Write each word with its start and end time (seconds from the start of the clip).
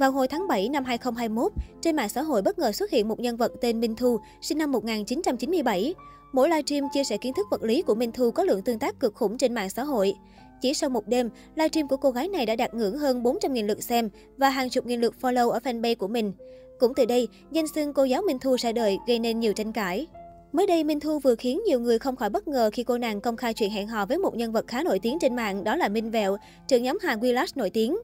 Vào 0.00 0.12
hồi 0.12 0.28
tháng 0.28 0.48
7 0.48 0.68
năm 0.68 0.84
2021, 0.84 1.52
trên 1.80 1.96
mạng 1.96 2.08
xã 2.08 2.22
hội 2.22 2.42
bất 2.42 2.58
ngờ 2.58 2.72
xuất 2.72 2.90
hiện 2.90 3.08
một 3.08 3.20
nhân 3.20 3.36
vật 3.36 3.52
tên 3.60 3.80
Minh 3.80 3.94
Thu, 3.96 4.20
sinh 4.40 4.58
năm 4.58 4.72
1997. 4.72 5.94
Mỗi 6.32 6.48
livestream 6.48 6.88
chia 6.92 7.04
sẻ 7.04 7.16
kiến 7.16 7.34
thức 7.34 7.46
vật 7.50 7.62
lý 7.62 7.82
của 7.82 7.94
Minh 7.94 8.12
Thu 8.12 8.30
có 8.30 8.44
lượng 8.44 8.62
tương 8.62 8.78
tác 8.78 9.00
cực 9.00 9.14
khủng 9.14 9.38
trên 9.38 9.54
mạng 9.54 9.70
xã 9.70 9.84
hội. 9.84 10.14
Chỉ 10.62 10.74
sau 10.74 10.90
một 10.90 11.06
đêm, 11.06 11.30
livestream 11.54 11.88
của 11.88 11.96
cô 11.96 12.10
gái 12.10 12.28
này 12.28 12.46
đã 12.46 12.56
đạt 12.56 12.74
ngưỡng 12.74 12.98
hơn 12.98 13.22
400.000 13.22 13.66
lượt 13.66 13.82
xem 13.82 14.08
và 14.36 14.50
hàng 14.50 14.70
chục 14.70 14.86
nghìn 14.86 15.00
lượt 15.00 15.14
follow 15.20 15.50
ở 15.50 15.58
fanpage 15.58 15.96
của 15.96 16.08
mình. 16.08 16.32
Cũng 16.78 16.94
từ 16.94 17.04
đây, 17.04 17.28
danh 17.50 17.66
xưng 17.74 17.92
cô 17.92 18.04
giáo 18.04 18.22
Minh 18.22 18.38
Thu 18.38 18.56
ra 18.56 18.72
đời 18.72 18.98
gây 19.06 19.18
nên 19.18 19.40
nhiều 19.40 19.52
tranh 19.52 19.72
cãi. 19.72 20.06
Mới 20.52 20.66
đây, 20.66 20.84
Minh 20.84 21.00
Thu 21.00 21.18
vừa 21.18 21.34
khiến 21.34 21.60
nhiều 21.66 21.80
người 21.80 21.98
không 21.98 22.16
khỏi 22.16 22.30
bất 22.30 22.48
ngờ 22.48 22.70
khi 22.72 22.84
cô 22.84 22.98
nàng 22.98 23.20
công 23.20 23.36
khai 23.36 23.54
chuyện 23.54 23.70
hẹn 23.70 23.88
hò 23.88 24.06
với 24.06 24.18
một 24.18 24.36
nhân 24.36 24.52
vật 24.52 24.64
khá 24.68 24.82
nổi 24.82 24.98
tiếng 24.98 25.18
trên 25.18 25.36
mạng, 25.36 25.64
đó 25.64 25.76
là 25.76 25.88
Minh 25.88 26.10
Vẹo, 26.10 26.36
trưởng 26.68 26.82
nhóm 26.82 26.98
Hàn 27.02 27.20
Willash 27.20 27.52
nổi 27.54 27.70
tiếng. 27.70 27.96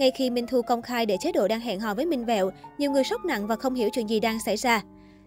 Ngay 0.00 0.10
khi 0.10 0.30
Minh 0.30 0.46
Thu 0.46 0.62
công 0.62 0.82
khai 0.82 1.06
để 1.06 1.16
chế 1.20 1.32
độ 1.32 1.48
đang 1.48 1.60
hẹn 1.60 1.80
hò 1.80 1.94
với 1.94 2.06
Minh 2.06 2.24
Vẹo, 2.24 2.50
nhiều 2.78 2.90
người 2.90 3.04
sốc 3.04 3.24
nặng 3.24 3.46
và 3.46 3.56
không 3.56 3.74
hiểu 3.74 3.88
chuyện 3.92 4.06
gì 4.06 4.20
đang 4.20 4.40
xảy 4.40 4.56
ra. 4.56 4.82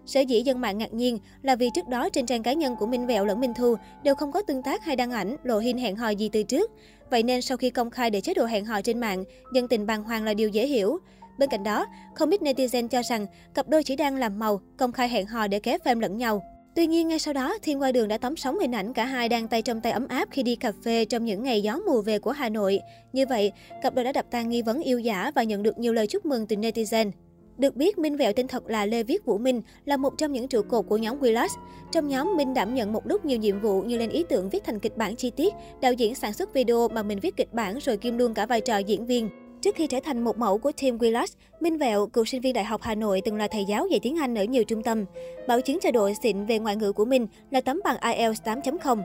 Sở 0.05 0.19
dĩ 0.19 0.41
dân 0.41 0.61
mạng 0.61 0.77
ngạc 0.77 0.93
nhiên 0.93 1.17
là 1.41 1.55
vì 1.55 1.69
trước 1.73 1.87
đó 1.87 2.09
trên 2.09 2.25
trang 2.25 2.43
cá 2.43 2.53
nhân 2.53 2.75
của 2.75 2.85
Minh 2.85 3.07
Vẹo 3.07 3.25
lẫn 3.25 3.39
Minh 3.39 3.53
Thu 3.53 3.75
đều 4.03 4.15
không 4.15 4.31
có 4.31 4.41
tương 4.41 4.63
tác 4.63 4.83
hay 4.83 4.95
đăng 4.95 5.11
ảnh, 5.11 5.35
lộ 5.43 5.59
hình 5.59 5.77
hẹn 5.77 5.95
hò 5.95 6.09
gì 6.09 6.29
từ 6.29 6.43
trước. 6.43 6.71
Vậy 7.09 7.23
nên 7.23 7.41
sau 7.41 7.57
khi 7.57 7.69
công 7.69 7.89
khai 7.89 8.09
để 8.09 8.21
chế 8.21 8.33
độ 8.33 8.45
hẹn 8.45 8.65
hò 8.65 8.81
trên 8.81 8.99
mạng, 8.99 9.23
dân 9.53 9.67
tình 9.67 9.85
bàng 9.85 10.03
hoàng 10.03 10.23
là 10.23 10.33
điều 10.33 10.49
dễ 10.49 10.67
hiểu. 10.67 10.97
Bên 11.39 11.49
cạnh 11.49 11.63
đó, 11.63 11.85
không 12.15 12.29
ít 12.29 12.41
netizen 12.41 12.87
cho 12.87 13.01
rằng 13.03 13.25
cặp 13.53 13.67
đôi 13.67 13.83
chỉ 13.83 13.95
đang 13.95 14.15
làm 14.15 14.39
màu, 14.39 14.61
công 14.77 14.91
khai 14.91 15.09
hẹn 15.09 15.25
hò 15.25 15.47
để 15.47 15.59
kéo 15.59 15.77
phim 15.85 15.99
lẫn 15.99 16.17
nhau. 16.17 16.43
Tuy 16.75 16.87
nhiên, 16.87 17.07
ngay 17.07 17.19
sau 17.19 17.33
đó, 17.33 17.57
Thiên 17.61 17.81
qua 17.81 17.91
đường 17.91 18.07
đã 18.07 18.17
tóm 18.17 18.35
sóng 18.35 18.59
hình 18.59 18.71
ảnh 18.71 18.93
cả 18.93 19.05
hai 19.05 19.29
đang 19.29 19.47
tay 19.47 19.61
trong 19.61 19.81
tay 19.81 19.91
ấm 19.91 20.07
áp 20.07 20.27
khi 20.31 20.43
đi 20.43 20.55
cà 20.55 20.71
phê 20.83 21.05
trong 21.05 21.25
những 21.25 21.43
ngày 21.43 21.61
gió 21.61 21.79
mùa 21.87 22.01
về 22.01 22.19
của 22.19 22.31
Hà 22.31 22.49
Nội. 22.49 22.79
Như 23.13 23.25
vậy, 23.25 23.51
cặp 23.81 23.95
đôi 23.95 24.05
đã 24.05 24.11
đập 24.11 24.25
tan 24.31 24.49
nghi 24.49 24.61
vấn 24.61 24.81
yêu 24.81 24.99
giả 24.99 25.31
và 25.35 25.43
nhận 25.43 25.63
được 25.63 25.79
nhiều 25.79 25.93
lời 25.93 26.07
chúc 26.07 26.25
mừng 26.25 26.47
từ 26.47 26.55
netizen. 26.55 27.11
Được 27.57 27.75
biết, 27.75 27.97
Minh 27.97 28.17
Vẹo 28.17 28.33
tên 28.33 28.47
thật 28.47 28.69
là 28.69 28.85
Lê 28.85 29.03
Viết 29.03 29.25
Vũ 29.25 29.37
Minh, 29.37 29.61
là 29.85 29.97
một 29.97 30.13
trong 30.17 30.31
những 30.31 30.47
trụ 30.47 30.61
cột 30.61 30.85
của 30.87 30.97
nhóm 30.97 31.19
Willas. 31.19 31.49
Trong 31.91 32.07
nhóm, 32.07 32.37
Minh 32.37 32.53
đảm 32.53 32.75
nhận 32.75 32.93
một 32.93 33.07
lúc 33.07 33.25
nhiều 33.25 33.37
nhiệm 33.37 33.61
vụ 33.61 33.81
như 33.81 33.97
lên 33.97 34.09
ý 34.09 34.23
tưởng 34.29 34.49
viết 34.49 34.63
thành 34.63 34.79
kịch 34.79 34.97
bản 34.97 35.15
chi 35.15 35.29
tiết, 35.29 35.53
đạo 35.81 35.93
diễn 35.93 36.15
sản 36.15 36.33
xuất 36.33 36.53
video 36.53 36.87
mà 36.87 37.03
mình 37.03 37.19
viết 37.19 37.37
kịch 37.37 37.53
bản 37.53 37.77
rồi 37.77 37.97
kiêm 37.97 38.17
luôn 38.17 38.33
cả 38.33 38.45
vai 38.45 38.61
trò 38.61 38.77
diễn 38.77 39.05
viên. 39.05 39.29
Trước 39.63 39.75
khi 39.75 39.87
trở 39.87 39.99
thành 40.03 40.23
một 40.23 40.37
mẫu 40.37 40.57
của 40.57 40.71
Team 40.81 40.97
Willas, 40.97 41.27
Minh 41.59 41.77
Vẹo, 41.77 42.07
cựu 42.07 42.25
sinh 42.25 42.41
viên 42.41 42.53
Đại 42.53 42.63
học 42.63 42.81
Hà 42.81 42.95
Nội 42.95 43.21
từng 43.25 43.35
là 43.35 43.47
thầy 43.51 43.65
giáo 43.65 43.87
dạy 43.87 43.99
tiếng 44.03 44.19
Anh 44.19 44.35
ở 44.35 44.43
nhiều 44.43 44.63
trung 44.63 44.83
tâm. 44.83 45.05
Bảo 45.47 45.61
chứng 45.61 45.79
cho 45.81 45.91
độ 45.91 46.09
xịn 46.23 46.45
về 46.45 46.59
ngoại 46.59 46.75
ngữ 46.75 46.91
của 46.91 47.05
mình 47.05 47.27
là 47.51 47.61
tấm 47.61 47.81
bằng 47.83 47.97
IELTS 48.01 48.41
8.0. 48.43 49.01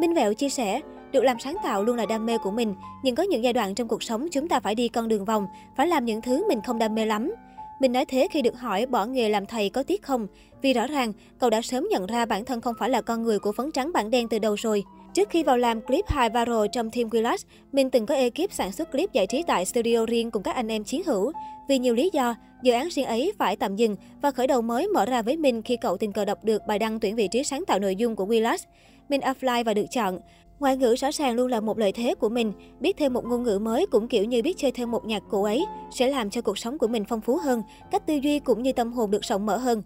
Minh 0.00 0.14
Vẹo 0.14 0.34
chia 0.34 0.48
sẻ, 0.48 0.80
được 1.12 1.24
làm 1.24 1.38
sáng 1.38 1.56
tạo 1.64 1.84
luôn 1.84 1.96
là 1.96 2.06
đam 2.06 2.26
mê 2.26 2.38
của 2.38 2.50
mình, 2.50 2.74
nhưng 3.02 3.14
có 3.14 3.22
những 3.22 3.44
giai 3.44 3.52
đoạn 3.52 3.74
trong 3.74 3.88
cuộc 3.88 4.02
sống 4.02 4.28
chúng 4.32 4.48
ta 4.48 4.60
phải 4.60 4.74
đi 4.74 4.88
con 4.88 5.08
đường 5.08 5.24
vòng, 5.24 5.46
phải 5.76 5.86
làm 5.86 6.04
những 6.04 6.22
thứ 6.22 6.48
mình 6.48 6.60
không 6.66 6.78
đam 6.78 6.94
mê 6.94 7.06
lắm. 7.06 7.32
Mình 7.80 7.92
nói 7.92 8.04
thế 8.04 8.28
khi 8.30 8.42
được 8.42 8.58
hỏi 8.58 8.86
bỏ 8.86 9.06
nghề 9.06 9.28
làm 9.28 9.46
thầy 9.46 9.70
có 9.70 9.82
tiếc 9.82 10.02
không? 10.02 10.26
Vì 10.62 10.72
rõ 10.72 10.86
ràng, 10.86 11.12
cậu 11.38 11.50
đã 11.50 11.62
sớm 11.62 11.86
nhận 11.90 12.06
ra 12.06 12.24
bản 12.26 12.44
thân 12.44 12.60
không 12.60 12.74
phải 12.78 12.90
là 12.90 13.00
con 13.00 13.22
người 13.22 13.38
của 13.38 13.52
phấn 13.52 13.70
trắng 13.72 13.90
bản 13.94 14.10
đen 14.10 14.28
từ 14.28 14.38
đầu 14.38 14.54
rồi. 14.54 14.84
Trước 15.14 15.30
khi 15.30 15.42
vào 15.42 15.56
làm 15.56 15.80
clip 15.80 16.06
hài 16.08 16.30
viral 16.30 16.66
trong 16.72 16.90
Team 16.90 17.08
Willas, 17.08 17.38
mình 17.72 17.90
từng 17.90 18.06
có 18.06 18.14
ekip 18.14 18.52
sản 18.52 18.72
xuất 18.72 18.92
clip 18.92 19.12
giải 19.12 19.26
trí 19.26 19.42
tại 19.46 19.64
studio 19.64 20.06
riêng 20.06 20.30
cùng 20.30 20.42
các 20.42 20.54
anh 20.54 20.68
em 20.68 20.84
chiến 20.84 21.02
hữu. 21.06 21.32
Vì 21.68 21.78
nhiều 21.78 21.94
lý 21.94 22.10
do, 22.12 22.34
dự 22.62 22.72
án 22.72 22.88
riêng 22.88 23.06
ấy 23.06 23.32
phải 23.38 23.56
tạm 23.56 23.76
dừng 23.76 23.96
và 24.22 24.30
khởi 24.30 24.46
đầu 24.46 24.62
mới 24.62 24.88
mở 24.88 25.06
ra 25.06 25.22
với 25.22 25.36
mình 25.36 25.62
khi 25.62 25.76
cậu 25.76 25.96
tình 25.96 26.12
cờ 26.12 26.24
đọc 26.24 26.44
được 26.44 26.62
bài 26.66 26.78
đăng 26.78 27.00
tuyển 27.00 27.16
vị 27.16 27.28
trí 27.28 27.44
sáng 27.44 27.64
tạo 27.66 27.78
nội 27.78 27.96
dung 27.96 28.16
của 28.16 28.26
Willas. 28.26 28.58
Mình 29.08 29.20
apply 29.20 29.62
và 29.66 29.74
được 29.74 29.86
chọn. 29.90 30.18
Ngoại 30.60 30.76
ngữ 30.76 30.94
rõ 30.98 31.12
ràng 31.12 31.34
luôn 31.34 31.50
là 31.50 31.60
một 31.60 31.78
lợi 31.78 31.92
thế 31.92 32.14
của 32.14 32.28
mình, 32.28 32.52
biết 32.80 32.96
thêm 32.96 33.12
một 33.12 33.24
ngôn 33.24 33.42
ngữ 33.42 33.58
mới 33.58 33.86
cũng 33.86 34.08
kiểu 34.08 34.24
như 34.24 34.42
biết 34.42 34.56
chơi 34.56 34.72
thêm 34.72 34.90
một 34.90 35.04
nhạc 35.04 35.22
cụ 35.30 35.44
ấy, 35.44 35.66
sẽ 35.90 36.08
làm 36.08 36.30
cho 36.30 36.40
cuộc 36.40 36.58
sống 36.58 36.78
của 36.78 36.86
mình 36.86 37.04
phong 37.08 37.20
phú 37.20 37.36
hơn, 37.36 37.62
cách 37.90 38.06
tư 38.06 38.14
duy 38.14 38.38
cũng 38.38 38.62
như 38.62 38.72
tâm 38.72 38.92
hồn 38.92 39.10
được 39.10 39.24
rộng 39.24 39.46
mở 39.46 39.56
hơn. 39.56 39.82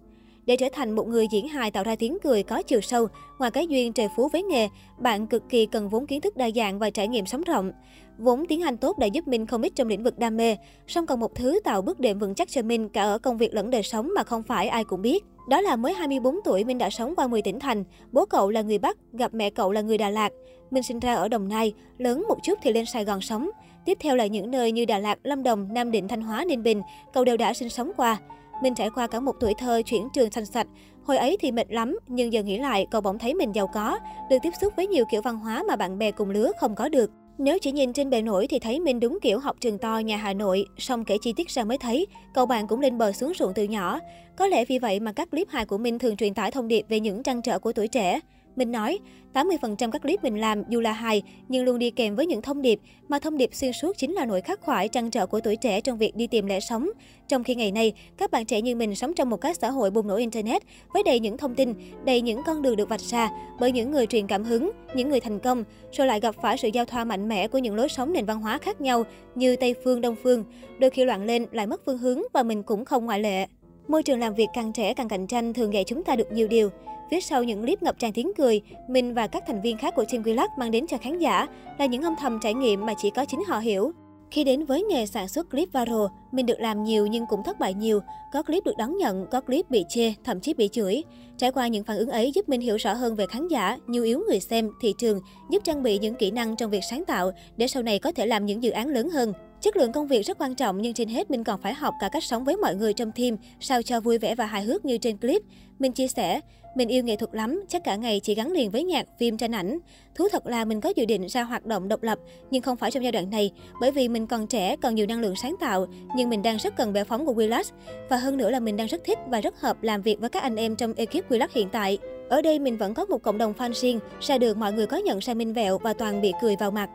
Để 0.46 0.56
trở 0.56 0.66
thành 0.72 0.90
một 0.90 1.08
người 1.08 1.26
diễn 1.30 1.48
hài 1.48 1.70
tạo 1.70 1.84
ra 1.84 1.96
tiếng 1.96 2.18
cười 2.22 2.42
có 2.42 2.62
chiều 2.62 2.80
sâu, 2.80 3.08
ngoài 3.38 3.50
cái 3.50 3.66
duyên 3.66 3.92
trời 3.92 4.08
phú 4.16 4.28
với 4.28 4.42
nghề, 4.42 4.68
bạn 4.98 5.26
cực 5.26 5.42
kỳ 5.48 5.66
cần 5.66 5.88
vốn 5.88 6.06
kiến 6.06 6.20
thức 6.20 6.36
đa 6.36 6.50
dạng 6.50 6.78
và 6.78 6.90
trải 6.90 7.08
nghiệm 7.08 7.26
sống 7.26 7.42
rộng. 7.42 7.72
Vốn 8.18 8.46
tiếng 8.46 8.62
Anh 8.62 8.76
tốt 8.76 8.98
đã 8.98 9.06
giúp 9.06 9.28
Minh 9.28 9.46
không 9.46 9.62
ít 9.62 9.72
trong 9.74 9.88
lĩnh 9.88 10.02
vực 10.02 10.18
đam 10.18 10.36
mê, 10.36 10.56
song 10.86 11.06
còn 11.06 11.20
một 11.20 11.34
thứ 11.34 11.60
tạo 11.64 11.82
bước 11.82 12.00
đệm 12.00 12.18
vững 12.18 12.34
chắc 12.34 12.48
cho 12.50 12.62
Minh 12.62 12.88
cả 12.88 13.02
ở 13.02 13.18
công 13.18 13.38
việc 13.38 13.54
lẫn 13.54 13.70
đời 13.70 13.82
sống 13.82 14.12
mà 14.16 14.22
không 14.22 14.42
phải 14.42 14.68
ai 14.68 14.84
cũng 14.84 15.02
biết. 15.02 15.24
Đó 15.48 15.60
là 15.60 15.76
mới 15.76 15.94
24 15.94 16.36
tuổi 16.44 16.64
Minh 16.64 16.78
đã 16.78 16.90
sống 16.90 17.14
qua 17.16 17.26
10 17.26 17.42
tỉnh 17.42 17.60
thành. 17.60 17.84
Bố 18.12 18.26
cậu 18.26 18.50
là 18.50 18.62
người 18.62 18.78
Bắc, 18.78 18.96
gặp 19.12 19.34
mẹ 19.34 19.50
cậu 19.50 19.72
là 19.72 19.80
người 19.80 19.98
Đà 19.98 20.10
Lạt. 20.10 20.32
Minh 20.70 20.82
sinh 20.82 21.00
ra 21.00 21.14
ở 21.14 21.28
Đồng 21.28 21.48
Nai, 21.48 21.74
lớn 21.98 22.24
một 22.28 22.38
chút 22.42 22.58
thì 22.62 22.72
lên 22.72 22.86
Sài 22.86 23.04
Gòn 23.04 23.20
sống. 23.20 23.50
Tiếp 23.84 23.98
theo 24.00 24.16
là 24.16 24.26
những 24.26 24.50
nơi 24.50 24.72
như 24.72 24.84
Đà 24.84 24.98
Lạt, 24.98 25.18
Lâm 25.22 25.42
Đồng, 25.42 25.74
Nam 25.74 25.90
Định, 25.90 26.08
Thanh 26.08 26.22
Hóa, 26.22 26.44
Ninh 26.44 26.62
Bình, 26.62 26.82
cậu 27.12 27.24
đều 27.24 27.36
đã 27.36 27.54
sinh 27.54 27.68
sống 27.68 27.92
qua. 27.96 28.18
Mình 28.62 28.74
trải 28.74 28.90
qua 28.90 29.06
cả 29.06 29.20
một 29.20 29.32
tuổi 29.40 29.54
thơ 29.54 29.82
chuyển 29.82 30.08
trường 30.12 30.30
xanh 30.30 30.46
sạch. 30.46 30.66
Hồi 31.04 31.16
ấy 31.16 31.36
thì 31.40 31.52
mệt 31.52 31.66
lắm, 31.70 31.98
nhưng 32.06 32.32
giờ 32.32 32.42
nghĩ 32.42 32.58
lại 32.58 32.86
cậu 32.90 33.00
bỗng 33.00 33.18
thấy 33.18 33.34
mình 33.34 33.52
giàu 33.54 33.66
có, 33.66 33.98
được 34.30 34.36
tiếp 34.42 34.50
xúc 34.60 34.72
với 34.76 34.86
nhiều 34.86 35.04
kiểu 35.10 35.22
văn 35.22 35.38
hóa 35.38 35.62
mà 35.68 35.76
bạn 35.76 35.98
bè 35.98 36.10
cùng 36.10 36.30
lứa 36.30 36.52
không 36.58 36.74
có 36.74 36.88
được. 36.88 37.10
Nếu 37.38 37.58
chỉ 37.58 37.72
nhìn 37.72 37.92
trên 37.92 38.10
bề 38.10 38.22
nổi 38.22 38.46
thì 38.46 38.58
thấy 38.58 38.80
mình 38.80 39.00
đúng 39.00 39.18
kiểu 39.22 39.38
học 39.38 39.56
trường 39.60 39.78
to 39.78 39.98
nhà 39.98 40.16
Hà 40.16 40.32
Nội, 40.32 40.64
song 40.78 41.04
kể 41.04 41.16
chi 41.22 41.32
tiết 41.36 41.48
ra 41.50 41.64
mới 41.64 41.78
thấy, 41.78 42.06
cậu 42.34 42.46
bạn 42.46 42.66
cũng 42.66 42.80
lên 42.80 42.98
bờ 42.98 43.12
xuống 43.12 43.32
ruộng 43.38 43.54
từ 43.54 43.64
nhỏ. 43.64 43.98
Có 44.36 44.46
lẽ 44.46 44.64
vì 44.64 44.78
vậy 44.78 45.00
mà 45.00 45.12
các 45.12 45.30
clip 45.30 45.48
hài 45.48 45.66
của 45.66 45.78
mình 45.78 45.98
thường 45.98 46.16
truyền 46.16 46.34
tải 46.34 46.50
thông 46.50 46.68
điệp 46.68 46.86
về 46.88 47.00
những 47.00 47.22
trăn 47.22 47.42
trở 47.42 47.58
của 47.58 47.72
tuổi 47.72 47.88
trẻ. 47.88 48.20
Mình 48.56 48.72
nói, 48.72 48.98
80% 49.34 49.90
các 49.90 50.02
clip 50.02 50.22
mình 50.22 50.40
làm 50.40 50.62
dù 50.68 50.80
là 50.80 50.92
hài 50.92 51.22
nhưng 51.48 51.64
luôn 51.64 51.78
đi 51.78 51.90
kèm 51.90 52.16
với 52.16 52.26
những 52.26 52.42
thông 52.42 52.62
điệp, 52.62 52.80
mà 53.08 53.18
thông 53.18 53.36
điệp 53.36 53.54
xuyên 53.54 53.72
suốt 53.72 53.96
chính 53.98 54.12
là 54.12 54.26
nỗi 54.26 54.40
khắc 54.40 54.60
khoải 54.60 54.88
trăn 54.88 55.10
trở 55.10 55.26
của 55.26 55.40
tuổi 55.40 55.56
trẻ 55.56 55.80
trong 55.80 55.98
việc 55.98 56.16
đi 56.16 56.26
tìm 56.26 56.46
lẽ 56.46 56.60
sống. 56.60 56.90
Trong 57.28 57.44
khi 57.44 57.54
ngày 57.54 57.72
nay, 57.72 57.92
các 58.16 58.30
bạn 58.30 58.44
trẻ 58.44 58.60
như 58.60 58.76
mình 58.76 58.94
sống 58.94 59.14
trong 59.14 59.30
một 59.30 59.36
cái 59.36 59.54
xã 59.54 59.70
hội 59.70 59.90
bùng 59.90 60.08
nổ 60.08 60.16
internet 60.16 60.62
với 60.94 61.02
đầy 61.02 61.20
những 61.20 61.36
thông 61.36 61.54
tin, 61.54 61.74
đầy 62.04 62.20
những 62.20 62.42
con 62.46 62.62
đường 62.62 62.76
được 62.76 62.88
vạch 62.88 63.00
ra 63.00 63.30
bởi 63.60 63.72
những 63.72 63.90
người 63.90 64.06
truyền 64.06 64.26
cảm 64.26 64.44
hứng, 64.44 64.70
những 64.94 65.08
người 65.08 65.20
thành 65.20 65.38
công, 65.38 65.64
rồi 65.92 66.06
lại 66.06 66.20
gặp 66.20 66.34
phải 66.42 66.58
sự 66.58 66.68
giao 66.68 66.84
thoa 66.84 67.04
mạnh 67.04 67.28
mẽ 67.28 67.48
của 67.48 67.58
những 67.58 67.74
lối 67.74 67.88
sống 67.88 68.12
nền 68.12 68.24
văn 68.24 68.40
hóa 68.40 68.58
khác 68.58 68.80
nhau 68.80 69.04
như 69.34 69.56
Tây 69.56 69.74
phương, 69.84 70.00
Đông 70.00 70.16
phương. 70.22 70.44
Đôi 70.78 70.90
khi 70.90 71.04
loạn 71.04 71.24
lên 71.24 71.46
lại 71.52 71.66
mất 71.66 71.80
phương 71.86 71.98
hướng 71.98 72.22
và 72.32 72.42
mình 72.42 72.62
cũng 72.62 72.84
không 72.84 73.06
ngoại 73.06 73.20
lệ. 73.20 73.46
Môi 73.88 74.02
trường 74.02 74.20
làm 74.20 74.34
việc 74.34 74.48
càng 74.54 74.72
trẻ 74.72 74.94
càng 74.94 75.08
cạnh 75.08 75.26
tranh 75.26 75.52
thường 75.52 75.74
dạy 75.74 75.84
chúng 75.84 76.04
ta 76.04 76.16
được 76.16 76.32
nhiều 76.32 76.48
điều. 76.48 76.70
Phía 77.10 77.20
sau 77.20 77.44
những 77.44 77.62
clip 77.62 77.82
ngập 77.82 77.98
tràn 77.98 78.12
tiếng 78.12 78.32
cười, 78.38 78.60
mình 78.88 79.14
và 79.14 79.26
các 79.26 79.44
thành 79.46 79.62
viên 79.62 79.78
khác 79.78 79.94
của 79.94 80.04
Team 80.12 80.22
Willac 80.22 80.48
mang 80.58 80.70
đến 80.70 80.86
cho 80.86 80.98
khán 80.98 81.18
giả 81.18 81.46
là 81.78 81.86
những 81.86 82.02
âm 82.02 82.14
thầm 82.20 82.38
trải 82.42 82.54
nghiệm 82.54 82.86
mà 82.86 82.94
chỉ 83.02 83.10
có 83.10 83.24
chính 83.24 83.40
họ 83.48 83.58
hiểu. 83.58 83.92
Khi 84.30 84.44
đến 84.44 84.64
với 84.64 84.82
nghề 84.82 85.06
sản 85.06 85.28
xuất 85.28 85.50
clip 85.50 85.68
viral, 85.72 86.06
mình 86.32 86.46
được 86.46 86.60
làm 86.60 86.84
nhiều 86.84 87.06
nhưng 87.06 87.26
cũng 87.26 87.42
thất 87.42 87.58
bại 87.58 87.74
nhiều. 87.74 88.00
Có 88.32 88.42
clip 88.42 88.64
được 88.64 88.76
đón 88.78 88.98
nhận, 88.98 89.26
có 89.30 89.40
clip 89.40 89.70
bị 89.70 89.84
chê, 89.88 90.14
thậm 90.24 90.40
chí 90.40 90.54
bị 90.54 90.68
chửi. 90.68 91.02
Trải 91.38 91.52
qua 91.52 91.68
những 91.68 91.84
phản 91.84 91.98
ứng 91.98 92.08
ấy 92.08 92.32
giúp 92.34 92.48
mình 92.48 92.60
hiểu 92.60 92.76
rõ 92.76 92.94
hơn 92.94 93.14
về 93.16 93.26
khán 93.26 93.48
giả, 93.48 93.78
nhu 93.86 94.02
yếu 94.02 94.22
người 94.28 94.40
xem, 94.40 94.70
thị 94.80 94.94
trường, 94.98 95.20
giúp 95.50 95.64
trang 95.64 95.82
bị 95.82 95.98
những 95.98 96.14
kỹ 96.14 96.30
năng 96.30 96.56
trong 96.56 96.70
việc 96.70 96.84
sáng 96.90 97.04
tạo 97.04 97.32
để 97.56 97.68
sau 97.68 97.82
này 97.82 97.98
có 97.98 98.12
thể 98.12 98.26
làm 98.26 98.46
những 98.46 98.62
dự 98.62 98.70
án 98.70 98.88
lớn 98.88 99.10
hơn. 99.10 99.32
Chất 99.60 99.76
lượng 99.76 99.92
công 99.92 100.06
việc 100.06 100.22
rất 100.22 100.38
quan 100.38 100.54
trọng 100.54 100.82
nhưng 100.82 100.94
trên 100.94 101.08
hết 101.08 101.30
mình 101.30 101.44
còn 101.44 101.60
phải 101.60 101.74
học 101.74 101.94
cả 102.00 102.08
cách 102.12 102.24
sống 102.24 102.44
với 102.44 102.56
mọi 102.56 102.74
người 102.74 102.92
trong 102.92 103.12
team, 103.12 103.36
sao 103.60 103.82
cho 103.82 104.00
vui 104.00 104.18
vẻ 104.18 104.34
và 104.34 104.46
hài 104.46 104.62
hước 104.62 104.84
như 104.84 104.98
trên 104.98 105.16
clip. 105.16 105.42
Mình 105.78 105.92
chia 105.92 106.08
sẻ, 106.08 106.40
mình 106.74 106.88
yêu 106.88 107.02
nghệ 107.02 107.16
thuật 107.16 107.34
lắm, 107.34 107.62
chắc 107.68 107.84
cả 107.84 107.96
ngày 107.96 108.20
chỉ 108.20 108.34
gắn 108.34 108.52
liền 108.52 108.70
với 108.70 108.84
nhạc, 108.84 109.06
phim, 109.18 109.36
tranh 109.36 109.54
ảnh. 109.54 109.78
Thú 110.14 110.28
thật 110.32 110.46
là 110.46 110.64
mình 110.64 110.80
có 110.80 110.92
dự 110.96 111.04
định 111.04 111.26
ra 111.26 111.42
hoạt 111.42 111.66
động 111.66 111.88
độc 111.88 112.02
lập, 112.02 112.18
nhưng 112.50 112.62
không 112.62 112.76
phải 112.76 112.90
trong 112.90 113.02
giai 113.02 113.12
đoạn 113.12 113.30
này, 113.30 113.50
bởi 113.80 113.90
vì 113.90 114.08
mình 114.08 114.26
còn 114.26 114.46
trẻ, 114.46 114.76
còn 114.76 114.94
nhiều 114.94 115.06
năng 115.06 115.20
lượng 115.20 115.36
sáng 115.36 115.56
tạo, 115.60 115.86
nhưng 116.16 116.30
mình 116.30 116.42
đang 116.42 116.56
rất 116.56 116.76
cần 116.76 116.92
bẻ 116.92 117.04
phóng 117.04 117.26
của 117.26 117.34
Willax. 117.34 117.64
Và 118.08 118.16
hơn 118.16 118.36
nữa 118.36 118.50
là 118.50 118.60
mình 118.60 118.76
đang 118.76 118.86
rất 118.86 119.04
thích 119.04 119.18
và 119.26 119.40
rất 119.40 119.60
hợp 119.60 119.82
làm 119.82 120.02
việc 120.02 120.20
với 120.20 120.30
các 120.30 120.42
anh 120.42 120.56
em 120.56 120.76
trong 120.76 120.94
ekip 120.94 121.30
Willax 121.30 121.48
hiện 121.54 121.68
tại. 121.72 121.98
Ở 122.28 122.42
đây 122.42 122.58
mình 122.58 122.76
vẫn 122.76 122.94
có 122.94 123.04
một 123.04 123.22
cộng 123.22 123.38
đồng 123.38 123.52
fan 123.58 123.72
riêng, 123.72 124.00
ra 124.20 124.38
được 124.38 124.56
mọi 124.56 124.72
người 124.72 124.86
có 124.86 124.96
nhận 124.96 125.18
ra 125.18 125.34
Minh 125.34 125.52
Vẹo 125.52 125.78
và 125.78 125.92
toàn 125.92 126.20
bị 126.20 126.32
cười 126.42 126.56
vào 126.56 126.70
mặt. 126.70 126.90